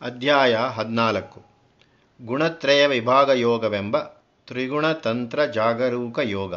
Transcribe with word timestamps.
ಅಧ್ಯಾಯ 0.00 0.56
ಹದಿನಾಲ್ಕು. 0.56 1.44
ಗುಣತ್ರಯ 2.24 2.86
ವಿಭಾಗ 2.86 3.30
ಯೋಗವೆಂಬ 3.30 3.98
ತ್ರಿಗುಣತಂತ್ರ 4.46 5.44
ಜಾಗರೂಕ 5.44 6.18
ಯೋಗ. 6.18 6.54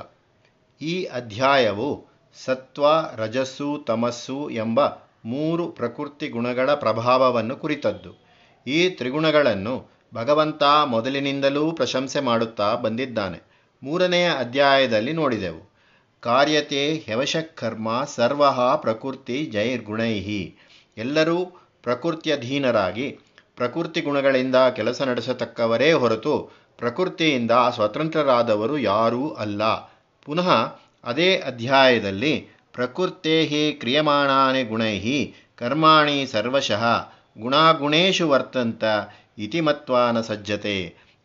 ಈ 0.81 1.03
ಅಧ್ಯಾಯವು 1.03 2.05
ಸತ್ವ, 2.45 2.85
ರಜಸ್ಸು, 3.15 3.83
ತಮಸ್ಸು 3.87 4.49
ಎಂಬ 4.49 4.85
ಮೂರು 5.25 5.67
ಪ್ರಕೃತಿ 5.67 6.27
ಗುಣಗಳ 6.27 6.73
ಪ್ರಭಾವವನ್ನು 6.73 7.55
ಕುರಿತದ್ದು. 7.55 8.23
ಈ 8.67 8.89
ತ್ರಿಗುಣಗಳನ್ನು 8.89 9.91
ಭಗವಂತ 10.13 10.63
ಮೊದಲಿನಿಂದಲೂ 10.85 11.71
ಪ್ರಶಂಸೆ 11.71 12.19
ಮಾಡುತ್ತಾ 12.19 12.75
ಬಂದಿದ್ದಾನೆ. 12.75 13.41
ಮೂರನೆಯ 13.83 14.31
ಅಧ್ಯಾಯದಲ್ಲಿ 14.39 15.13
ನೋಡಿದೆವು. 15.13 15.73
ಕಾರ್ಯತೆ 16.19 16.93
ಹೆವಶಕರ್ಮ 16.93 18.03
ಸರ್ವಹ 18.03 18.75
ಪ್ರಕೃತಿ 18.75 19.45
ಜೈರ್ಗುಣೈಹಿ. 19.45 20.55
ಎಲ್ಲರೂ 20.97 21.45
ಪ್ರಕೃತ್ಯಧೀನರಾಗಿ 21.83 23.19
ಪ್ರಕೃತಿ 23.59 24.01
ಗುಣಗಳಿಂದ 24.01 24.55
ಕೆಲಸ 24.75 25.01
ನಡೆಸತಕ್ಕವರೇ 25.01 25.91
ಹೊರತು 25.93 26.33
ಪ್ರಕೃತಿಯಿಂದ 26.77 27.51
ಸ್ವತಂತ್ರರಾದವರು 27.75 28.77
ಯಾರೂ 28.77 29.29
ಅಲ್ಲ. 29.29 29.61
ಪುನಃ 30.25 30.49
ಅದೇ 31.03 31.37
ಅಧ್ಯಾಯದಲ್ಲಿ 31.37 32.33
ಪ್ರಕೃತೇ 32.73 33.71
ಕ್ರಿಯಮಾಣಾನೆ 33.71 34.63
ಗುಣೈಹಿ 34.63 35.19
ಕರ್ಮಾಣಿ 35.57 36.17
ಸರ್ವಶಃ 36.25 36.83
ಗುಣಾಗುಣೇಶು 37.41 38.29
ವರ್ತಂತ 38.29 38.83
ಇತಿಮತ್ವಾನ 39.37 40.21
ಸಜ್ಜತೆ. 40.21 40.77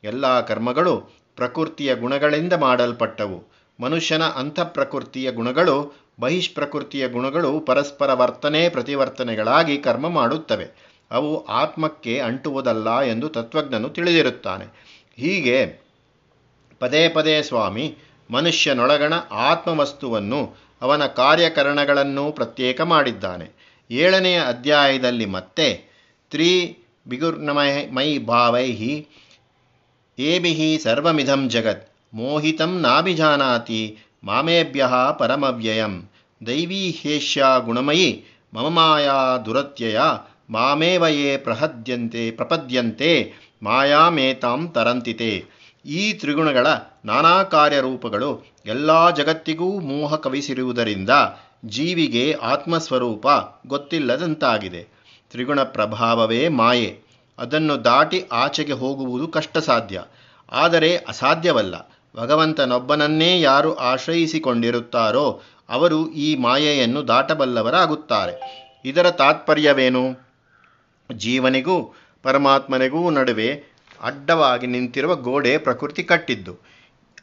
ಎಲ್ಲ 0.04 0.40
ಕರ್ಮಗಳು 0.40 0.94
ಪ್ರಕೃತಿಯ 1.36 1.94
ಗುಣಗಳಿಂದ 1.94 2.52
ಮಾಡಲ್ಪಟ್ಟವು. 2.52 3.38
ಮನುಷ್ಯನ 3.80 4.22
ಅಂತಃಪ್ರಕೃತಿಯ 4.22 5.32
ಗುಣಗಳು, 5.32 5.76
ಬಹಿಷ್ಪ್ರಕೃತಿಯ 6.20 7.08
ಗುಣಗಳು 7.08 7.60
ಪರಸ್ಪರ 7.60 8.12
ವರ್ತನೆ 8.12 8.68
ಪ್ರತಿವರ್ತನೆಗಳಾಗಿ 8.68 9.76
ಕರ್ಮ 9.78 10.08
ಮಾಡುತ್ತವೆ. 10.08 10.93
ಅವು 11.14 11.32
ಆತ್ಮಕ್ಕೆ 11.46 12.14
ಅಂಟುವುದಲ್ಲ 12.20 12.88
ಎಂದು 13.00 13.28
ತತ್ವಜ್ಞನು 13.28 13.88
ತಿಳಿದಿರುತ್ತಾನೆ. 13.88 14.66
ಹೀಗೆ 15.16 15.58
ಪದೇ 16.78 17.02
ಪದೇ 17.08 17.42
ಸ್ವಾಮಿ, 17.42 17.86
ಮನುಷ್ಯನೊಳಗಣ 18.30 19.12
ಆತ್ಮವಸ್ತುವನ್ನು 19.30 20.40
ಅವನ 20.82 21.06
ಕಾರ್ಯಕರಣಗಳನ್ನು 21.06 22.24
ಪ್ರತ್ಯೇಕ 22.32 22.80
ಮಾಡಿದ್ದಾನೆ. 22.80 23.46
ಏಳನೆಯ 23.90 24.38
ಅಧ್ಯಾಯದಲ್ಲಿ 24.48 25.26
ಮತ್ತೆ, 25.26 25.68
ತ್ರೀ 26.30 26.50
ಬಿಗುರ್ನಮಯ 27.06 27.72
ಮೈ 27.90 28.18
ಭಾವೈ 28.18 28.68
ಏಭಿ 30.18 30.80
ಸರ್ವಮಿಧಂ 30.84 31.42
ಜಗತ್, 31.48 31.84
ಮೋಹಿತಂ 32.14 32.72
ನಾಭಿಜಾನಾತಿ, 32.80 33.82
ಮಾಮೇಭ್ಯ 34.24 34.88
ಪರಮವ್ಯಯಂ 35.18 35.94
ದೈವಿ 36.46 36.82
ಹೇಷ್ಯ 37.02 37.44
ಗುಣಮಯಿ, 37.64 38.08
ಮಮ 38.54 38.68
ಮಾಯಾ 38.68 39.18
ದುರತ್ಯಯ 39.46 40.00
ಮಾಮೇವ 40.50 41.06
ಯೇ 41.06 41.36
ಪ್ರಹದ್ಯಂತೆ, 41.36 42.30
ಪ್ರಪದ್ಯಂತೆ, 42.30 43.32
ಮಾಯಾಮೇತಾಂ 43.62 44.68
ತರಂತಿತೆ. 44.68 45.44
ಈ 45.86 46.12
ತ್ರಿಗುಣಗಳ 46.12 46.66
ನಾನಾ 47.04 47.42
ಕಾರ್ಯರೂಪಗಳು 47.42 48.54
ಎಲ್ಲ 48.66 49.10
ಜಗತ್ತಿಗೂ 49.10 49.80
ಮೋಹ 49.80 50.14
ಕವಿಸಿರುವುದರಿಂದ 50.14 51.10
ಜೀವಿಗೆ 51.64 52.32
ಆತ್ಮಸ್ವರೂಪ 52.32 53.26
ಗೊತ್ತಿಲ್ಲದಂತಾಗಿದೆ. 53.66 54.86
ತ್ರಿಗುಣ 55.30 55.62
ಪ್ರಭಾವವೇ 55.62 56.48
ಮಾಯೆ. 56.48 56.98
ಅದನ್ನು 57.38 57.84
ದಾಟಿ 57.84 58.24
ಆಚೆಗೆ 58.32 58.72
ಹೋಗುವುದು 58.72 59.28
ಕಷ್ಟ 59.28 59.58
ಸಾಧ್ಯ 59.58 60.04
ಆದರೆ 60.52 60.96
ಅಸಾಧ್ಯವಲ್ಲ. 60.96 61.90
ಭಗವಂತನೊಬ್ಬನನ್ನೇ 62.16 63.40
ಯಾರು 63.40 63.74
ಆಶ್ರಯಿಸಿಕೊಂಡಿರುತ್ತಾರೋ 63.74 65.42
ಅವರು 65.68 66.12
ಈ 66.12 66.36
ಮಾಯೆಯನ್ನು 66.36 67.08
ದಾಟಬಲ್ಲವರಾಗುತ್ತಾರೆ. 67.08 68.64
ಇದರ 68.84 69.10
ತಾತ್ಪರ್ಯವೇನು? 69.10 70.33
ಜೀವನಿಗೂ, 71.12 71.94
ಪರಮಾತ್ಮನಿಗೂ 72.22 73.10
ನಡುವೆ 73.10 73.62
ಅಡ್ಡವಾಗಿ 74.02 74.66
ನಿಂತಿರುವ 74.66 75.16
ಗೋಡೆ 75.16 75.58
ಪ್ರಕೃತಿ 75.58 76.04
ಕಟ್ಟಿದ್ದು. 76.04 76.58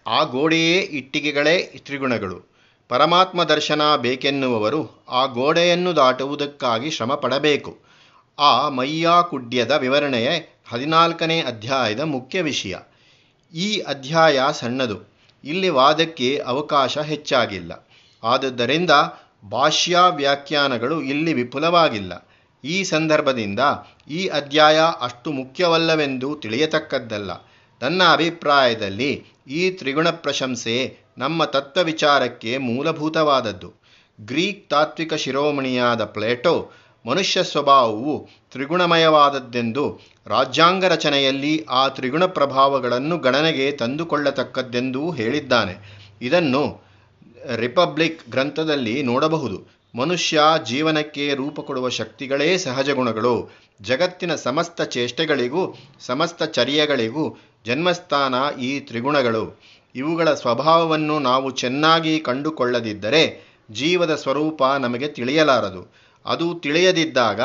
ಆ 0.08 0.24
ಗೋಡೆಯೇ 0.24 0.78
ಇಟ್ಟಿಗೆಗಳೇ 0.78 1.64
ತ್ರಿಗುಣಗಳು. 1.64 2.52
ಪರಮಾತ್ಮ 2.90 3.44
ದರ್ಶನ 3.44 3.96
ಬೇಕೆನ್ನುವವರು 3.96 5.06
ಆ 5.10 5.26
ಗೋಡೆಯನ್ನು 5.26 5.96
ದಾಟುವುದಕ್ಕಾಗಿ 5.96 6.90
ಶ್ರಮ 6.90 7.16
ಪಡಬೇಕು 7.16 7.80
ಆ 8.40 8.70
ಮಯ್ಯಾಕುಡ್ಯದ 8.70 9.72
ವಿವರಣೆಯೇ 9.72 10.62
ಹದಿನಾಲ್ಕನೇ 10.70 11.42
ಅಧ್ಯಾಯದ 11.42 12.00
ಮುಖ್ಯ 12.00 12.42
ವಿಷಯ. 12.42 12.76
ಈ 13.54 13.80
ಅಧ್ಯಾಯ 13.80 14.40
ಸಣ್ಣದು. 14.52 15.14
ಇಲ್ಲಿ 15.44 15.70
ವಾದಕ್ಕೆ 15.70 16.42
ಅವಕಾಶ 16.46 16.98
ಹೆಚ್ಚಾಗಿಲ್ಲ. 16.98 17.88
ಆದುದರಿಂದ 18.24 18.92
ಭಾಷ್ಯ 19.52 19.98
ವ್ಯಾಖ್ಯಾನಗಳು 20.10 21.02
ಇಲ್ಲಿ 21.02 21.34
ವಿಪುಲವಾಗಿಲ್ಲ. 21.34 22.28
ಈ 22.64 22.84
ಸಂದರ್ಭದಿಂದ 22.84 23.60
ಈ 24.10 24.28
ಅಧ್ಯಾಯ 24.28 24.80
ಅಷ್ಟು 25.02 25.32
ಮುಖ್ಯವಲ್ಲವೆಂದು 25.32 26.36
ತಿಳಿಯತಕ್ಕದ್ದಲ್ಲ. 26.36 27.32
ನನ್ನ 27.82 28.04
ಅಭಿಪ್ರಾಯದಲ್ಲಿ 28.12 29.24
ಈ 29.48 29.72
ತ್ರಿಗುಣ 29.72 30.10
ಪ್ರಶಂಸೆ 30.10 30.98
ನಮ್ಮ 31.18 31.46
ತತ್ವ 31.46 31.84
ವಿಚಾರಕ್ಕೆ 31.84 32.58
ಮೂಲಭೂತವಾದದ್ದು. 32.58 33.74
ಗ್ರೀಕ್ 34.22 34.70
ತಾತ್ವಿಕ 34.70 35.14
ಶಿರೋಮಣಿಯಾದ 35.14 36.06
ಪ್ಲೇಟೋ, 36.06 36.72
ಮನುಷ್ಯ 37.06 37.44
ಸ್ವಭಾವವು 37.44 38.30
ತ್ರಿಗುಣಮಯವಾದದ್ದೆಂದು 38.52 40.00
ರಾಜ್ಯಾಂಗ 40.28 40.86
ರಚನೆಯಲ್ಲಿ 40.86 41.66
ಆ 41.70 41.88
ತ್ರಿಗುಣ 41.88 42.26
ಪ್ರಭಾವಗಳನ್ನು 42.26 43.18
ಗಣನೆಗೆ 43.18 43.72
ತಂದುಕೊಳ್ಳತಕ್ಕದ್ದೆಂದೂ 43.72 45.12
ಹೇಳಿದ್ದಾನೆ. 45.12 46.02
ಇದನ್ನು 46.22 46.82
ರಿಪಬ್ಲಿಕ್ 47.56 48.32
ಗ್ರಂಥದಲ್ಲಿ 48.32 49.04
ನೋಡಬಹುದು. 49.04 49.81
ಮನುಷ್ಯ 49.96 50.42
ಜೀವನಕ್ಕೆ 50.66 51.34
ರೂಪ 51.34 51.60
ಕೊಡುವ 51.60 51.90
ಶಕ್ತಿಗಳೇ 51.90 52.58
ಸಹಜ 52.58 52.90
ಗುಣಗಳು. 52.90 53.52
ಜಗತ್ತಿನ 53.82 54.36
ಸಮಸ್ತ 54.36 54.82
ಚೇಷ್ಟೆಗಳಿಗೂ, 54.82 55.76
ಸಮಸ್ತ 56.00 56.44
ಚರ್ಯಗಳಿಗೂ 56.44 57.38
ಜನ್ಮಸ್ಥಾನ 57.66 58.60
ಈ 58.60 58.80
ತ್ರಿಗುಣಗಳು. 58.80 59.62
ಇವುಗಳ 59.96 60.34
ಸ್ವಭಾವವನ್ನು 60.34 61.20
ನಾವು 61.20 61.52
ಚೆನ್ನಾಗಿ 61.52 62.20
ಕಂಡುಕೊಳ್ಳದಿದ್ದರೆ 62.20 63.52
ಜೀವದ 63.72 64.16
ಸ್ವರೂಪ 64.16 64.64
ನಮಗೆ 64.64 65.08
ತಿಳಿಯಲಾರದು. 65.08 65.94
ಅದು 66.26 66.54
ತಿಳಿಯದಿದ್ದಾಗ 66.54 67.42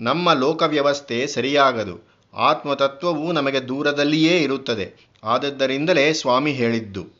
ನಮ್ಮ 0.00 0.32
ಲೋಕವ್ಯವಸ್ಥೆ 0.32 1.26
ಸರಿಯಾಗದು. 1.26 2.10
ಆತ್ಮತತ್ವವು 2.34 3.32
ನಮಗೆ 3.32 3.68
ದೂರದಲ್ಲಿಯೇ 3.68 4.38
ಇರುತ್ತದೆ. 4.38 5.10
ಆದದ್ದರಿಂದಲೇ 5.24 6.12
ಸ್ವಾಮಿ 6.12 6.52
ಹೇಳಿದ್ದು. 6.52 7.19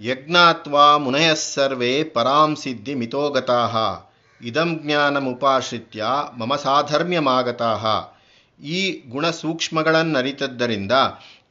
ಯಜ್ಞಾತ್ವಾ 0.00 0.96
ಮುನಯಸ್ಸರ್ವೇ 0.96 2.04
ಪರಾಂ 2.04 2.56
ಸಿದ್ಧಿ 2.56 2.94
ಮಿತೋಗತಾ. 2.94 3.98
ಇದಂ 4.44 4.80
ಜ್ಞಾನಮುಪಾಶ್ರಿತ್ಯ 4.82 6.04
ಮಮ 6.38 6.56
ಸಾಧರ್ಮ್ಯಮಾಗತಾ. 6.56 7.78
ಈ 8.64 9.02
ಗುಣ 9.08 9.30
ಸೂಕ್ಷ್ಮಗಳನ್ನರಿತದ್ದರಿಂದ 9.30 10.92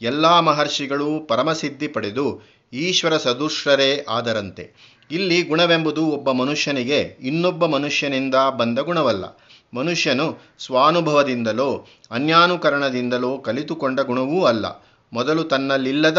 ಎಲ್ಲ 0.02 0.40
ಮಹರ್ಷಿಗಳು 0.40 1.28
ಪರಮಸಿದ್ಧಿ 1.28 1.88
ಪಡೆದು 1.88 2.42
ಈಶ್ವರ 2.74 3.18
ಸದುಷ್ರರೇ 3.18 4.06
ಆದರಂತೆ. 4.10 4.98
ಇಲ್ಲಿ 5.12 5.42
ಗುಣವೆಂಬುದು 5.42 6.06
ಒಬ್ಬ 6.06 6.32
ಮನುಷ್ಯನಿಗೆ 6.32 7.00
ಇನ್ನೊಬ್ಬ 7.00 7.66
ಮನುಷ್ಯನಿಂದ 7.66 8.36
ಬಂದ 8.58 8.80
ಗುಣವಲ್ಲ. 8.80 9.26
ಮನುಷ್ಯನು 9.74 10.38
ಸ್ವಾನುಭವದಿಂದಲೋ, 10.60 11.88
ಅನ್ಯಾನುಕರಣದಿಂದಲೋ 12.12 13.38
ಕಲಿತುಕೊಂಡ 13.38 14.00
ಗುಣವೂ 14.00 14.46
ಅಲ್ಲ. 14.46 14.66
ಮೊದಲು 15.14 15.44
ತನ್ನಲ್ಲಿಲ್ಲದ 15.44 16.18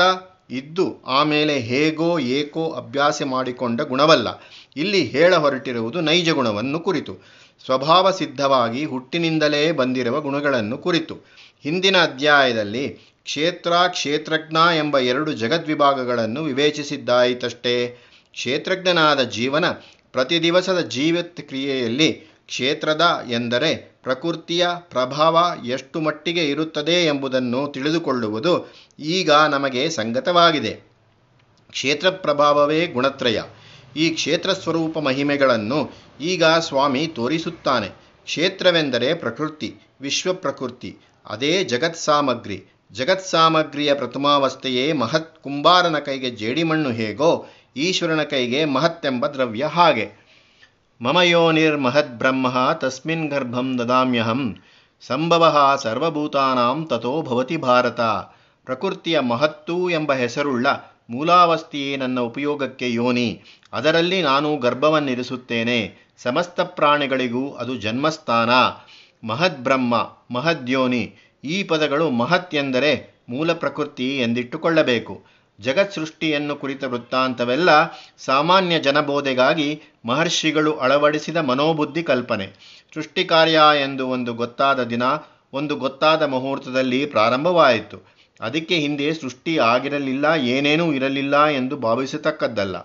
ಇದ್ದು 0.51 1.03
ಆಮೇಲೆ 1.07 1.59
ಹೇಗೋ 1.59 2.19
ಏಕೋ 2.19 2.71
ಅಭ್ಯಾಸ 2.71 3.23
ಮಾಡಿಕೊಂಡ 3.23 3.81
ಗುಣವಲ್ಲ. 3.81 4.29
ಇಲ್ಲಿ 4.77 5.05
ಹೇಳ 5.05 5.37
ಹೊರಟಿರುವುದು 5.37 6.01
ನೈಜ 6.01 6.31
ಗುಣವನ್ನು 6.31 6.81
ಕುರಿತು. 6.81 7.17
ಸ್ವಭಾವ 7.65 8.11
ಸಿದ್ಧವಾಗಿ 8.11 8.85
ಹುಟ್ಟಿನಿಂದಲೇ 8.85 9.73
ಬಂದಿರುವ 9.73 10.21
ಗುಣಗಳನ್ನು 10.21 10.79
ಕುರಿತು. 10.79 11.15
ಹಿಂದಿನ 11.63 11.97
ಅಧ್ಯಾಯದಲ್ಲಿ 11.97 12.89
ಕ್ಷೇತ್ರ, 13.25 13.73
ಕ್ಷೇತ್ರಜ್ಞ 13.89 14.57
ಎಂಬ 14.77 14.99
ಎರಡು 14.99 15.33
ಜಗದ್ವಿಭಾಗಗಳನ್ನು 15.33 16.45
ವಿವೇಚಿಸಿದ್ದಾಯಿತಷ್ಟೇ. 16.45 17.99
ಕ್ಷೇತ್ರಜ್ಞನಾದ 18.33 19.23
ಜೀವನ 19.23 19.71
ಪ್ರತಿ 20.13 20.43
ದಿವಸದ 20.43 20.81
ಜೀವಿತ 20.81 21.41
ಕ್ರಿಯೆಯಲ್ಲಿ 21.41 22.31
ಕ್ಷೇತ್ರದ 22.49 23.25
ಎಂದರೆ 23.31 23.99
ಪ್ರಕೃತಿಯ 24.03 24.67
ಪ್ರಭಾವ 24.79 25.39
ಎಷ್ಟು 25.65 26.01
ಮಟ್ಟಿಗೆ 26.01 26.49
ಇರುತ್ತದೆ 26.49 27.07
ಎಂಬುದನ್ನು 27.07 27.69
ತಿಳಿದುಕೊಳ್ಳುವುದು 27.69 28.73
ಈಗ 28.99 29.33
ನಮಗೆ 29.33 29.91
ಸಂಗತವಾಗಿದೆ. 29.91 30.81
ಕ್ಷೇತ್ರ 31.71 32.11
ಪ್ರಭಾವವೇ 32.11 32.87
ಗುಣತ್ರಯ. 32.87 33.41
ಈ 33.97 34.11
ಕ್ಷೇತ್ರ 34.11 34.53
ಸ್ವರೂಪ 34.53 34.99
ಮಹಿಮೆಗಳನ್ನು 34.99 35.91
ಈಗ 36.21 36.45
ಸ್ವಾಮಿ 36.45 37.07
ತೋರಿಸುತ್ತಾನೆ. 37.07 37.89
ಕ್ಷೇತ್ರವೆಂದರೆ 38.25 39.15
ಪ್ರಕೃತಿ, 39.15 39.77
ವಿಶ್ವ 40.01 40.33
ಪ್ರಕೃತಿ, 40.33 40.97
ಅದೇ 41.27 41.65
ಜಗತ್ 41.65 41.97
ಸಾಮಗ್ರಿ. 41.97 42.65
ಜಗತ್ 42.93 43.27
ಸಾಮಗ್ರಿಯ 43.27 43.95
ಪ್ರಥಮಾವಸ್ಥೆಯೇ 43.95 44.93
ಮಹತ್ 44.93 45.43
ಕುಂಬಾರನ 45.43 45.99
ಕೈಗೆ 45.99 46.31
ಜೇಡಿಮಣ್ಣು 46.31 46.91
ಹೇಗೋ 46.91 47.47
ಈಶ್ವರನ 47.77 48.23
ಕೈಗೆ 48.23 48.65
ಮಹತ್ತೆಂಬ 48.65 49.27
ದ್ರವ್ಯ 49.27 49.65
ಹಾಗೆ. 49.65 50.28
ಮಮ 51.03 51.21
ಯೋನಿರ್ಮಹದ್ಬ್ರಹ್ಮ 51.21 52.71
ತಸ್ಮಿನ್ 52.75 53.31
ಗರ್ಭಂ 53.31 53.79
ದದಾಮ್ಯಹಂ 53.79 54.57
ಸಂಭವ 55.01 55.45
ಸರ್ವಭೂತಾನಾಂ 55.83 56.87
ತಥೋ 56.87 57.23
ಭವತಿ 57.23 57.57
ಭಾರತ 57.57 58.01
ಪ್ರಕೃತಿಯ 58.65 59.21
ಮಹತ್ತು 59.21 59.91
ಎಂಬ 59.91 60.13
ಹೆಸರುಳ್ಳ 60.13 60.67
ಮೂಲಾವಸ್ಥೆಯೇ 61.11 61.97
ನನ್ನ 61.97 62.21
ಉಪಯೋಗಕ್ಕೆ 62.21 62.93
ಯೋನಿ। 62.93 63.43
ಅದರಲ್ಲಿ 63.73 64.23
ನಾನು 64.23 64.57
ಗರ್ಭವನ್ನಿರಿಸುತ್ತೇನೆ। 64.57 65.95
ಸಮಸ್ತ 66.23 66.61
ಪ್ರಾಣಿಗಳಿಗೂ 66.61 67.51
ಅದು 67.53 67.75
ಜನ್ಮಸ್ಥಾನ। 67.75 68.51
ಮಹದ್ಬ್ರಹ್ಮ, 69.27 69.95
ಮಹದ್ಯೋನಿ, 70.31 71.15
ಈ 71.45 71.63
ಪದಗಳು 71.63 72.11
ಮಹತ್ 72.11 72.55
ಎಂದರೆ 72.55 72.93
ಮೂಲ 73.29 73.53
ಪ್ರಕೃತಿ 73.53 74.19
ಎಂದಿಟ್ಟುಕೊಳ್ಳಬೇಕು। 74.19 75.38
ಜಗತ್ 75.61 75.95
ಸೃಷ್ಟಿಯನ್ನು 75.95 76.57
ಕುರಿತ 76.57 76.85
ವೃತ್ತಾಂತವೆಲ್ಲ 76.85 77.71
ಸಾಮಾನ್ಯ 78.19 78.79
ಜನಬೋಧೆಗಾಗಿ 78.79 79.83
ಮಹರ್ಷಿಗಳು 80.07 80.73
ಅಳವಡಿಸಿದ 80.73 81.37
ಮನೋಬುದ್ಧಿ 81.37 82.03
ಕಲ್ಪನೆ. 82.03 82.47
ಸೃಷ್ಟಿಕಾರ್ಯ 82.95 83.61
ಎಂದು 83.83 84.09
ಒಂದು 84.09 84.35
ಗೊತ್ತಾದ 84.35 84.83
ದಿನ, 84.83 85.03
ಒಂದು 85.53 85.77
ಗೊತ್ತಾದ 85.77 86.23
ಮುಹೂರ್ತದಲ್ಲಿ 86.23 87.07
ಪ್ರಾರಂಭವಾಯಿತು. 87.07 88.19
ಅದಕ್ಕೆ 88.41 88.75
ಹಿಂದೆ 88.75 89.15
ಸೃಷ್ಟಿ 89.15 89.59
ಆಗಿರಲಿಲ್ಲ, 89.59 90.25
ಏನೇನೂ 90.25 90.93
ಇರಲಿಲ್ಲ 90.93 91.47
ಎಂದು 91.47 91.77
ಭಾವಿಸತಕ್ಕದ್ದಲ್ಲ. 91.77 92.77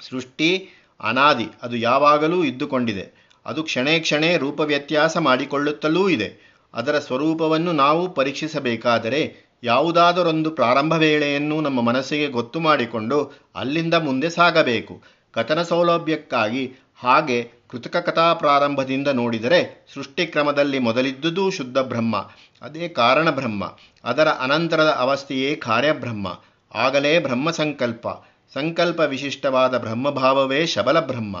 ಸೃಷ್ಟಿ 0.00 0.68
ಅನಾದಿ, 1.00 1.48
ಅದು 1.62 1.76
ಯಾವಾಗಲೂ 1.76 2.44
ಇದ್ದುಕೊಂಡಿದೆ. 2.44 3.26
ಅದು 3.46 3.62
ಕ್ಷಣೇ 3.62 4.00
ಕ್ಷಣೇ 4.00 4.36
ರೂಪ 4.36 4.60
ವ್ಯತ್ಯಾಸ 4.60 5.16
ಮಾಡಿಕೊಳ್ಳುತ್ತಲೂ 5.16 6.08
ಇದೆ. 6.08 6.46
ಅದರ 6.74 6.98
ಸ್ವರೂಪವನ್ನು 6.98 7.72
ನಾವು 7.72 8.14
ಪರೀಕ್ಷಿಸಬೇಕಾದರೆ 8.14 9.45
ಯಾವುದಾದರೊಂದು 9.66 10.50
ಪ್ರಾರಂಭ 10.50 10.92
ವೇಳೆಯನ್ನು 10.92 11.56
ನಮ್ಮ 11.60 11.80
ಮನಸ್ಸಿಗೆ 11.82 12.28
ಗೊತ್ತು 12.28 12.58
ಮಾಡಿಕೊಂಡು 12.60 13.18
ಅಲ್ಲಿಂದ 13.54 13.94
ಮುಂದೆ 14.06 14.30
ಸಾಗಬೇಕು. 14.30 14.94
ಕಥನ 15.34 15.62
ಸೌಲಭ್ಯಕ್ಕಾಗಿ 15.62 16.64
ಹಾಗೆ 16.96 17.38
ಕೃತಕ 17.70 17.96
ಕಥಾ 17.96 18.26
ಪ್ರಾರಂಭದಿಂದ 18.34 19.08
ನೋಡಿದರೆ 19.08 19.60
ಸೃಷ್ಟಿಕ್ರಮದಲ್ಲಿ 19.94 20.78
ಮೊದಲಿದ್ದುದು 20.78 21.44
ಶುದ್ಧ 21.50 21.78
ಬ್ರಹ್ಮ, 21.78 22.16
ಅದೇ 22.62 22.88
ಕಾರಣ 22.88 23.28
ಬ್ರಹ್ಮ, 23.30 23.64
ಅದರ 24.04 24.28
ಅನಂತರದ 24.40 24.92
ಅವಸ್ಥೆಯೇ 24.98 25.50
ಕಾರ್ಯಬ್ರಹ್ಮ 25.54 26.26
ಆಗಲೇ 26.74 27.12
ಬ್ರಹ್ಮ 27.18 27.50
ಸಂಕಲ್ಪ 27.50 28.06
ಸಂಕಲ್ಪ 28.54 29.00
ವಿಶಿಷ್ಟವಾದ 29.00 29.74
ಬ್ರಹ್ಮಭಾವವೇ 29.78 30.60
ಶಬಲ 30.66 31.00
ಬ್ರಹ್ಮ, 31.00 31.36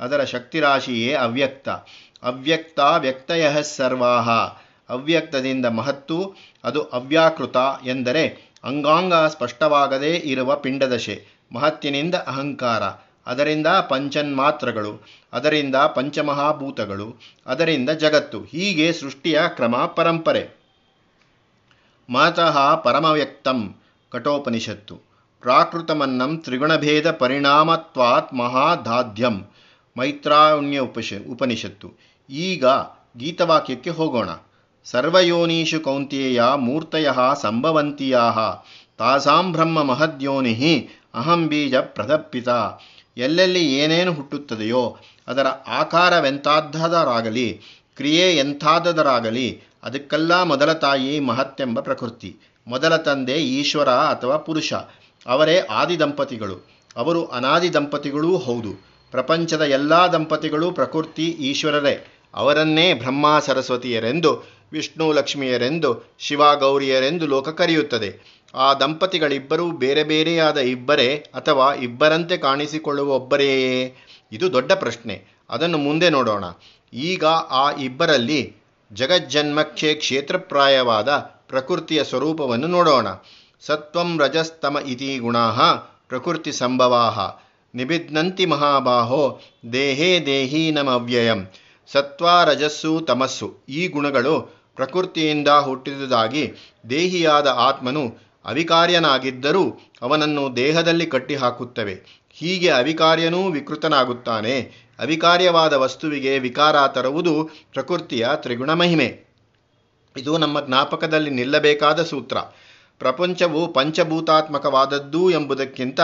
ಅದರ 0.00 0.22
ಶಕ್ತಿರಾಶಿಯೇ 0.24 1.12
ಅವ್ಯಕ್ತ 1.14 1.68
ಅವ್ಯಕ್ತ 2.22 2.80
ವ್ಯಕ್ತಯಃ 2.98 3.56
ಸರ್ವಾಹ. 3.76 4.28
ಅವ್ಯಕ್ತದಿಂದ 4.90 5.66
ಮಹತ್ತು, 5.66 6.34
ಅದು 6.64 6.82
ಅವ್ಯಾಕೃತ 6.82 7.56
ಎಂದರೆ 7.84 8.24
ಅಂಗಾಂಗ 8.64 9.14
ಸ್ಪಷ್ಟವಾಗದೇ 9.14 10.12
ಇರುವ 10.24 10.56
ಪಿಂಡದಶೆ, 10.56 11.14
ಮಹತ್ತಿನಿಂದ 11.52 12.14
ಅಹಂಕಾರ, 12.14 12.82
ಅದರಿಂದ 13.26 13.66
ಪಂಚನ್ಮಾತ್ರಗಳು, 13.66 14.92
ಅದರಿಂದ 15.32 15.74
ಪಂಚಮಹಾಭೂತಗಳು, 15.74 17.08
ಅದರಿಂದ 17.46 17.90
ಜಗತ್ತು, 17.90 18.40
ಹೀಗೆ 18.40 18.92
ಸೃಷ್ಟಿಯ 18.92 19.40
ಕ್ರಮ 19.48 19.76
ಪರಂಪರೆ. 19.86 20.42
ಮಾತಃ 22.08 22.56
ಪರಮವ್ಯಕ್ತಂ 22.74 23.76
ಕಠೋಪನಿಷತ್ತು, 24.12 24.96
ಪ್ರಾಕೃತಮನ್ನಂ 25.42 26.38
ತ್ರಿಗುಣಭೇದ 26.38 27.10
ಪರಿಣಾಮತ್ವಾತ್ 27.10 28.34
ಮಹಾದಾಧ್ಯಂ 28.34 29.36
ಮೈತ್ರಾಣ್ಯ 29.96 30.78
ಉಪಶ, 30.78 31.12
ಉಪನಿಷತ್ತು. 31.30 31.88
ಈಗ 32.30 32.64
ಗೀತವಾಕ್ಯಕ್ಕೆ 33.16 33.90
ಹೋಗೋಣ. 33.90 34.30
ಸರ್ವಯೋನೀಷು 34.84 35.80
ಕೌಂತ್ಯೇಯ 35.80 36.42
ಮೂರ್ತಯ 36.56 37.08
ಸಂಭವಂತಿಯಾ 37.40 38.32
ತಾಸಾಂ 38.98 39.52
ಬ್ರಹ್ಮ 39.52 39.82
ಮಹದ್ಯೋನಿ 39.82 40.88
ಅಹಂ 41.14 41.48
ಬೀಜ 41.48 41.74
ಪ್ರದಪ್ಪಿತ. 41.74 42.48
ಎಲ್ಲೆಲ್ಲಿ 43.16 43.78
ಏನೇನು 43.78 44.12
ಹುಟ್ಟುತ್ತದೆಯೋ 44.12 44.96
ಅದರ 45.28 45.46
ಆಕಾರವೆಂಥಾದ್ದದರಾಗಲಿ 45.68 47.60
ಕ್ರಿಯೆ 47.96 48.36
ಎಂಥಾದದರಾಗಲಿ, 48.36 49.62
ಅದಕ್ಕೆಲ್ಲ 49.82 50.42
ಮೊದಲ 50.42 50.72
ತಾಯಿ 50.72 51.20
ಮಹತ್ತೆಂಬ 51.20 51.80
ಪ್ರಕೃತಿ. 51.80 52.36
ಮೊದಲ 52.66 52.96
ತಂದೆ 52.96 53.32
ಈಶ್ವರ 53.32 53.88
ಅಥವಾ 53.88 54.36
ಪುರುಷ. 54.36 54.72
ಅವರೇ 55.26 55.58
ಆದಿ 55.58 56.00
ದಂಪತಿಗಳು. 56.00 56.70
ಅವರು 56.96 57.26
ಅನಾದಿ 57.26 57.74
ದಂಪತಿಗಳೂ 57.74 58.36
ಹೌದು. 58.36 58.84
ಪ್ರಪಂಚದ 59.10 59.62
ಎಲ್ಲ 59.62 59.94
ದಂಪತಿಗಳು 59.94 60.72
ಪ್ರಕೃತಿ 60.72 61.26
ಈಶ್ವರರೇ. 61.26 62.24
ಅವರನ್ನೇ 62.34 62.94
ಬ್ರಹ್ಮ 62.94 63.38
ಸರಸ್ವತಿಯರೆಂದು 63.46 64.59
ವಿಷ್ಣು 64.72 65.12
ಲಕ್ಷ್ಮಿಯರೆಂದು 65.12 66.14
ಶಿವ 66.18 66.56
ಗೌರಿಯರೆಂದು 66.56 67.26
ಲೋಕ 67.26 67.48
ಕರೆಯುತ್ತದೆ. 67.48 68.40
ಆ 68.54 68.74
ದಂಪತಿಗಳಿಬ್ಬರೂ 68.74 69.70
ಬೇರೆ 69.70 70.04
ಬೇರೆಯಾದ 70.04 70.58
ಇಬ್ಬರೇ 70.58 71.26
ಅಥವಾ 71.34 71.74
ಇಬ್ಬರಂತೆ 71.74 72.36
ಕಾಣಿಸಿಕೊಳ್ಳುವ 72.36 73.14
ಒಬ್ಬರೇ 73.14 73.94
ಇದು 74.32 74.52
ದೊಡ್ಡ 74.52 74.72
ಪ್ರಶ್ನೆ. 74.72 75.24
ಅದನ್ನು 75.50 75.78
ಮುಂದೆ 75.78 76.10
ನೋಡೋಣ. 76.10 76.44
ಈಗ 76.92 77.24
ಆ 77.50 77.72
ಇಬ್ಬರಲ್ಲಿ 77.72 78.56
ಜಗಜ್ಜನ್ಮಕ್ಕೆ 78.92 79.94
ಕ್ಷೇತ್ರಪ್ರಾಯವಾದ 79.94 81.08
ಪ್ರಕೃತಿಯ 81.48 82.04
ಸ್ವರೂಪವನ್ನು 82.04 82.66
ನೋಡೋಣ. 82.66 83.06
ಸತ್ವಂ 83.60 84.20
ರಜಸ್ತಮ 84.20 84.78
ಇತಿ 84.86 85.18
ಗುಣಾ 85.18 85.50
ಪ್ರಕೃತಿ 86.08 86.52
ಸಂಭವಾಹ 86.52 87.18
ನಿಬಿದ್ನಂತಿ 87.74 88.46
ಮಹಾಬಾಹೋ 88.46 89.40
ದೇಹೇ 89.72 90.26
ದೇಹೀನಮವ್ಯಯಂ. 90.26 91.46
ಸತ್ವ 91.92 92.26
ರಜಸ್ಸು 92.44 93.00
ತಮಸ್ಸು. 93.00 93.56
ಈ 93.68 93.88
ಗುಣಗಳು 93.88 94.59
ಪ್ರಕೃತಿಯಿಂದ 94.76 95.48
ಹುಟ್ಟಿದುದಾಗಿ 95.48 96.52
ದೇಹಿಯಾದ 96.90 97.46
ಆತ್ಮನು 97.46 98.30
ಅವಿಕಾರ್ಯನಾಗಿದ್ದರೂ 98.44 99.80
ಅವನನ್ನು 100.02 100.56
ದೇಹದಲ್ಲಿ 100.56 101.06
ಕಟ್ಟಿಹಾಕುತ್ತವೆ. 101.06 102.20
ಹೀಗೆ 102.32 102.68
ಅವಿಕಾರ್ಯನೂ 102.68 103.50
ವಿಕೃತನಾಗುತ್ತಾನೆ. 103.50 104.60
ಅವಿಕಾರ್ಯವಾದ 104.98 105.72
ವಸ್ತುವಿಗೆ 105.72 106.38
ವಿಕಾರ 106.38 106.86
ತರುವುದು 106.86 107.50
ಪ್ರಕೃತಿಯ 107.72 108.28
ತ್ರಿಗುಣ 108.34 108.72
ಮಹಿಮೆ 108.72 109.20
ಇದು 110.16 110.38
ನಮ್ಮ 110.38 110.66
ಜ್ಞಾಪಕದಲ್ಲಿ 110.66 111.30
ನಿಲ್ಲಬೇಕಾದ 111.30 112.02
ಸೂತ್ರ. 112.02 112.36
ಪ್ರಪಂಚವು 112.98 113.72
ಪಂಚಭೂತಾತ್ಮಕವಾದದ್ದು 113.72 115.30
ಎಂಬುದಕ್ಕಿಂತ 115.30 116.00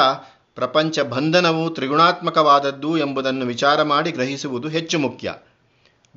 ಪ್ರಪಂಚ 0.54 1.00
ಬಂಧನವು 1.00 1.70
ತ್ರಿಗುಣಾತ್ಮಕವಾದದ್ದು 1.70 2.98
ಎಂಬುದನ್ನು 2.98 3.46
ವಿಚಾರ 3.46 3.82
ಮಾಡಿ 3.82 4.10
ಗ್ರಹಿಸುವುದು 4.10 4.68
ಹೆಚ್ಚು 4.68 4.98
ಮುಖ್ಯ. 4.98 5.34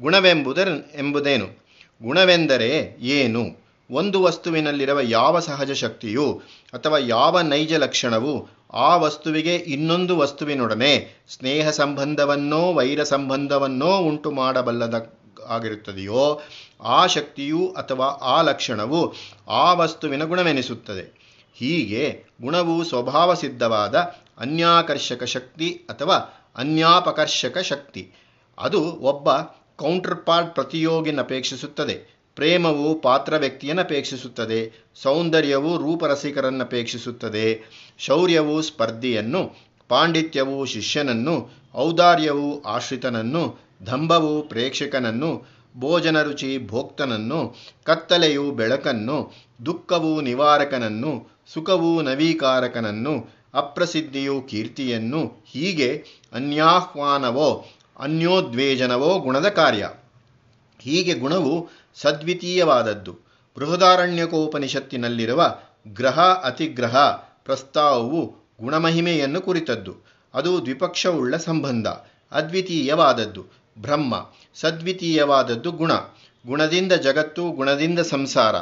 ಗುಣವೆಂಬುದರ 0.01 0.68
ಎಂಬುದೇನು? 0.96 1.69
ಗುಣವೆಂದರೆ 2.04 2.98
ಏನು? 3.00 3.69
ಒಂದು 3.92 4.22
ವಸ್ತುವಿನಲ್ಲಿರುವ 4.22 5.00
ಯಾವ 5.00 5.40
ಸಹಜ 5.40 5.72
ಶಕ್ತಿಯು 5.72 6.42
ಅಥವಾ 6.74 6.98
ಯಾವ 6.98 7.42
ನೈಜ 7.42 7.74
ಲಕ್ಷಣವು 7.74 8.48
ಆ 8.74 8.98
ವಸ್ತುವಿಗೆ 8.98 9.56
ಇನ್ನೊಂದು 9.56 10.18
ವಸ್ತುವಿನೊಡನೆ 10.18 11.24
ಸ್ನೇಹ 11.30 11.69
ಸಂಬಂಧವನ್ನೋ, 11.69 12.74
ವೈರ 12.74 13.04
ಸಂಬಂಧವನ್ನೋ 13.04 13.98
ಉಂಟು 13.98 14.31
ಮಾಡಬಲ್ಲದ 14.31 15.13
ಆಗಿರುತ್ತದೆಯೋ, 15.48 16.42
ಆ 16.81 17.07
ಶಕ್ತಿಯು 17.07 17.75
ಅಥವಾ 17.78 18.06
ಆ 18.06 18.42
ಲಕ್ಷಣವು 18.42 19.13
ಆ 19.48 19.74
ವಸ್ತುವಿನ 19.74 20.24
ಗುಣವೆನಿಸುತ್ತದೆ. 20.24 21.19
ಹೀಗೆ 21.56 22.24
ಗುಣವು 22.42 22.84
ಸ್ವಭಾವ 22.84 23.34
ಸಿದ್ಧವಾದ 23.34 23.96
ಅನ್ಯಾಕರ್ಷಕ 24.38 25.24
ಶಕ್ತಿ 25.24 25.69
ಅಥವಾ 25.90 26.16
ಅನ್ಯಾಪಕರ್ಷಕ 26.56 27.57
ಶಕ್ತಿ. 27.57 28.12
ಅದು 28.60 28.81
ಒಬ್ಬ 28.81 29.30
ಕೌಂಟರ್ 29.80 30.26
ಪಾರ್ಟ್ 30.26 30.56
ಪ್ರತಿಯೋಗಿನಪೇಕ್ಷಿಸುತ್ತದೆ 30.56 31.96
ಪ್ರೇಮವು 32.38 32.88
ಪಾತ್ರ 33.01 33.34
ವ್ಯಕ್ತಿಯನ್ನಪೇಕ್ಷಿಸುತ್ತದೆ 33.36 34.60
ಸೌಂದರ್ಯವು 35.03 35.72
ರೂಪರಸಿಕರನ್ನಪೇಕ್ಷಿಸುತ್ತದೆ 35.77 37.46
ಶೌರ್ಯವು 38.00 38.62
ಸ್ಪರ್ಧಿಯನ್ನು, 38.62 39.42
ಪಾಂಡಿತ್ಯವು 39.89 40.65
ಶಿಷ್ಯನನ್ನು, 40.65 41.36
ಔದಾರ್ಯವು 41.75 42.50
ಆಶ್ರಿತನನ್ನು 42.65 43.44
ಧಂಭವು 43.84 44.34
ಪ್ರೇಕ್ಷಕನನ್ನು, 44.48 45.32
ಭೋಜನ 45.77 46.18
ರುಚಿ 46.22 46.68
ಭೋಕ್ತನನ್ನು, 46.68 47.39
ಕತ್ತಲೆಯು 47.84 48.51
ಬೆಳಕನ್ನು, 48.51 49.18
ದುಃಖವು 49.65 50.22
ನಿವಾರಕನನ್ನು, 50.22 51.12
ಸುಖವು 51.53 52.01
ನವೀಕಾರಕನನ್ನು, 52.01 53.13
ಅಪ್ರಸಿದ್ಧಿಯು 53.53 54.36
ಕೀರ್ತಿಯನ್ನು, 54.42 55.22
ಹೀಗೆ 55.51 55.89
ಅನ್ಯಾಹ್ವಾನವೋ 56.34 57.50
ಅನ್ಯೋದ್ವೇಜನವೋ 58.00 59.20
ಗುಣದ 59.20 59.50
ಕಾರ್ಯ. 59.50 59.89
ಹೀಗೆ 60.79 61.13
ಗುಣವು 61.13 61.70
ಸದ್ವಿತೀಯವಾದದ್ದು. 61.96 63.18
ಬೃಹದಾರಣ್ಯಕೋಪನಿಷತ್ತಿನಲ್ಲಿರುವ 63.58 65.56
ಗ್ರಹ 65.88 66.20
ಅತಿಗ್ರಹ 66.20 66.98
ಪ್ರಸ್ತಾವವು 67.46 68.36
ಗುಣಮಹಿಮೆಯನ್ನು 68.62 69.41
ಕುರಿತದ್ದು. 69.41 69.96
ಅದು 70.34 70.62
ದ್ವಿಪಕ್ಷವುಳ್ಳ 70.62 71.38
ಸಂಬಂಧ, 71.38 71.88
ಅದ್ವಿತೀಯವಾದದ್ದು. 72.32 73.46
ಬ್ರಹ್ಮ, 73.82 74.29
ಸದ್ವಿತೀಯವಾದದ್ದು 74.56 75.72
ಗುಣ. 75.72 75.94
ಗುಣದಿಂದ 76.48 76.94
ಜಗತ್ತು, 76.94 77.51
ಗುಣದಿಂದ 77.51 78.00
ಸಂಸಾರ. 78.00 78.56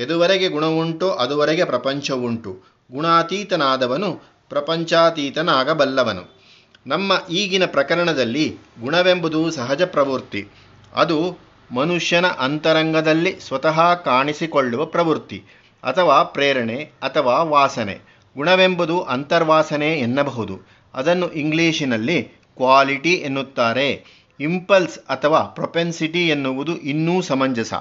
ಎದುವರೆಗೆ 0.00 0.48
ಗುಣವುಂಟು, 0.48 1.10
ಅದುವರೆಗೆ 1.10 1.64
ಪ್ರಪಂಚವುಂಟು. 1.64 2.62
ಗುಣಾತೀತನಾದವನು 2.92 4.20
ಪ್ರಪಂಚಾತೀತನಾಗಬಲ್ಲವನು. 4.48 6.39
ನಮ್ಮ 6.86 7.12
ಈಗಿನ 7.30 7.64
ಪ್ರಕರಣದಲ್ಲಿ 7.66 8.58
ಗುಣವೆಂಬುದು 8.80 9.50
ಸಹಜ 9.50 9.82
ಪ್ರವೃತ್ತಿ. 9.82 10.48
ಅದು 10.94 11.38
ಮನುಷ್ಯನ 11.72 12.26
ಅಂತರಂಗದಲ್ಲಿ 12.26 13.40
ಸ್ವತಃ 13.40 13.94
ಕಾಣಿಸಿಕೊಳ್ಳುವ 13.94 14.86
ಪ್ರವೃತ್ತಿ, 14.86 15.44
ಅಥವಾ 15.84 16.22
ಪ್ರೇರಣೆ, 16.22 16.90
ಅಥವಾ 17.02 17.42
ವಾಸನೆ. 17.42 17.98
ಗುಣವೆಂಬುದು 18.36 19.02
ಅಂತರ್ವಾಸನೆ 19.02 20.00
ಎನ್ನಬಹುದು. 20.00 20.60
ಅದನ್ನು 20.94 21.32
ಇಂಗ್ಲಿಶಿನಲ್ಲಿ 21.32 22.22
ಕ್ವಾಲಿಟಿ 22.56 23.12
ಎನ್ನುತ್ತಾರೆ. 23.12 24.04
ಇಂಪಲ್ಸ್ 24.40 24.98
ಅಥವಾ 24.98 25.40
ಪ್ರೊಪೆನ್ಸಿಟಿ 25.40 26.28
ಎನ್ನುವುದು 26.28 26.76
ಇನ್ನೂ 26.76 27.22
ಸಮಂಜಸ. 27.22 27.74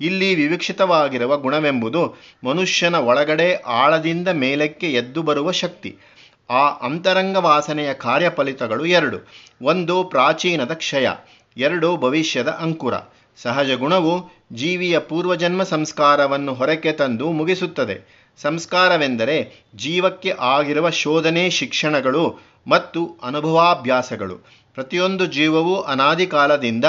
ಇಲ್ಲಿ 0.00 0.34
ವಿವಕ್ಷಿತವಾಗಿರುವ 0.34 1.36
ಗುಣವೆಂಬುದು 1.36 2.14
ಮನುಷ್ಯನ 2.44 2.94
ಒಳಗಡೆ 2.94 3.54
ಆಳದಿಂದ 3.54 4.28
ಮೇಲಕ್ಕೆ 4.28 4.92
ಎದ್ದು 4.92 5.22
ಬರುವ 5.22 5.50
ಶಕ್ತಿ. 5.52 5.96
ಆ 6.50 6.86
ಅಂತರಂಗ 6.86 7.36
ವಾಸನೆಯ 7.36 7.94
ಕಾರ್ಯಫಲಿತಗಳು 7.94 8.86
ಎರಡು. 8.86 9.16
ಒಂದು, 9.62 10.04
ಪ್ರಾಚೀನದ 10.04 10.72
ಕ್ಷಯ. 10.72 11.08
ಎರಡು, 11.56 11.96
ಭವಿಷ್ಯದ 11.96 12.48
ಅಂಕುರ. 12.48 12.94
ಸಹಜ 13.36 13.70
ಗುಣವು 13.70 14.30
ಜೀವಿಯ 14.52 14.98
ಪೂರ್ವಜನ್ಮ 14.98 15.62
ಸಂಸ್ಕಾರವನ್ನು 15.62 16.54
ಹೊರಕ್ಕೆ 16.54 16.92
ತಂದು 16.92 17.32
ಮುಗಿಸುತ್ತದೆ. 17.32 18.24
ಸಂಸ್ಕಾರವೆಂದರೆ 18.42 19.66
ಜೀವಕ್ಕೆ 19.76 20.34
ಆಗಿರುವ 20.38 20.90
ಶೋಧನೆ, 20.90 21.50
ಶಿಕ್ಷಣಗಳು 21.50 22.38
ಮತ್ತು 22.66 23.16
ಅನುಭವಾಭ್ಯಾಸಗಳು. 23.22 24.64
ಪ್ರತಿಯೊಂದು 24.74 25.26
ಜೀವವೂ 25.26 25.80
ಅನಾದಿ 25.80 26.26
ಕಾಲದಿಂದ 26.26 26.84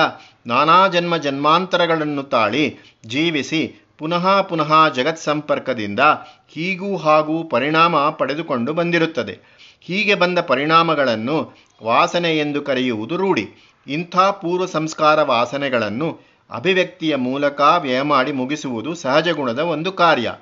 ನಾನಾ 0.48 0.88
ಜನ್ಮ 0.88 1.18
ಜನ್ಮಾಂತರಗಳನ್ನು 1.18 2.24
ತಾಳಿ 2.24 2.78
ಜೀವಿಸಿ 3.06 3.85
ಪುನಃ 3.98 4.42
ಪುನಃ 4.42 4.90
ಜಗತ್ 4.90 5.20
ಸಂಪರ್ಕದಿಂದ 5.20 6.00
ಹೀಗೂ 6.48 6.98
ಹಾಗೂ 6.98 7.44
ಪರಿಣಾಮ 7.44 8.10
ಪಡೆದುಕೊಂಡು 8.10 8.74
ಬಂದಿರುತ್ತದೆ. 8.74 9.40
ಹೀಗೆ 9.82 10.16
ಬಂದ 10.16 10.40
ಪರಿಣಾಮಗಳನ್ನು 10.40 11.52
ವಾಸನೆ 11.84 12.38
ಎಂದು 12.38 12.62
ಕರೆಯುವುದು 12.62 13.18
ರೂಢಿ. 13.18 13.48
ಇಂಥ 13.88 14.18
ಪೂರ್ವ 14.18 14.66
ಸಂಸ್ಕಾರ 14.66 15.22
ವಾಸನೆಗಳನ್ನು 15.22 16.20
ಅಭಿವ್ಯಕ್ತಿಯ 16.52 17.16
ಮೂಲಕ 17.16 17.62
ವ್ಯಯ 17.78 18.02
ಮಾಡಿ 18.02 18.32
ಮುಗಿಸುವುದು 18.32 18.96
ಸಹಜ 18.96 19.30
ಗುಣದ 19.30 19.60
ಒಂದು 19.60 19.92
ಕಾರ್ಯ. 19.92 20.34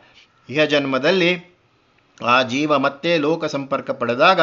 ಇಹ 0.50 0.64
ಜನ್ಮದಲ್ಲಿ 0.64 1.54
ಆ 2.24 2.42
ಜೀವ 2.42 2.78
ಮತ್ತೆ 2.78 3.18
ಲೋಕ 3.18 3.46
ಸಂಪರ್ಕ 3.46 3.92
ಪಡೆದಾಗ 3.92 4.42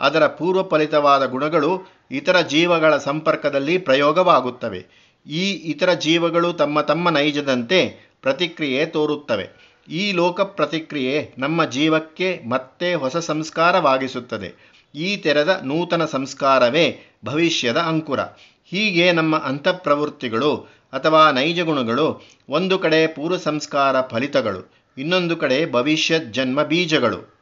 ಅದರ 0.00 0.26
ಪೂರ್ವ 0.26 0.62
ಫಲಿತವಾದ 0.62 1.26
ಗುಣಗಳು 1.26 1.92
ಇತರ 2.10 2.40
ಜೀವಗಳ 2.40 2.96
ಸಂಪರ್ಕದಲ್ಲಿ 2.96 3.78
ಪ್ರಯೋಗವಾಗುತ್ತವೆ. 3.78 5.08
ಈ 5.26 5.50
ಇತರ 5.50 5.92
ಜೀವಗಳು 5.92 6.52
ತಮ್ಮ 6.52 6.80
ತಮ್ಮ 6.80 7.08
ನೈಜದಂತೆ 7.08 8.07
ಪ್ರತಿಕ್ರಿಯೆ 8.22 8.86
ತೋರುತ್ತವೆ. 8.86 9.46
ಈ 9.88 10.12
ಲೋಕ 10.12 10.40
ಪ್ರತಿಕ್ರಿಯೆ 10.40 11.34
ನಮ್ಮ 11.38 11.64
ಜೀವಕ್ಕೆ 11.64 12.40
ಮತ್ತೆ 12.48 12.94
ಹೊಸ 12.94 13.16
ಸಂಸ್ಕಾರವಾಗಿಸುತ್ತದೆ. 13.16 14.78
ಈ 14.94 15.16
ತೆರೆದ 15.16 15.60
ನೂತನ 15.64 16.04
ಸಂಸ್ಕಾರವೇ 16.04 17.00
ಭವಿಷ್ಯದ 17.24 17.76
ಅಂಕುರ. 17.76 18.20
ಹೀಗೆ 18.64 19.12
ನಮ್ಮ 19.12 19.38
ಅಂತಃಪ್ರವೃತ್ತಿಗಳು 19.38 20.56
ಅಥವಾ 20.92 21.30
ನೈಜ 21.30 21.60
ಗುಣಗಳು 21.60 22.22
ಒಂದು 22.48 22.78
ಕಡೆ 22.78 23.06
ಪೂರ್ವ 23.06 23.36
ಸಂಸ್ಕಾರ 23.36 24.00
ಫಲಿತಗಳು, 24.00 24.72
ಇನ್ನೊಂದು 24.98 25.36
ಕಡೆ 25.36 25.72
ಭವಿಷ್ಯತ್ 25.72 26.32
ಜನ್ಮ 26.32 26.62
ಬೀಜಗಳು. 26.62 27.37